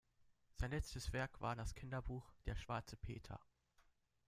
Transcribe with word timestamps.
Sein 0.55 0.71
letztes 0.71 1.13
Werk 1.13 1.41
war 1.41 1.55
das 1.55 1.75
Kinderbuch: 1.75 2.33
"„Der 2.47 2.55
schwarze 2.55 2.97
Peter“". 2.97 3.39